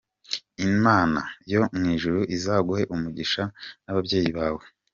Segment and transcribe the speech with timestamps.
[0.67, 1.21] Imana
[1.51, 3.43] yo mu ijuru izaguhe umugisha
[3.83, 4.63] n’ababyeyi bawe.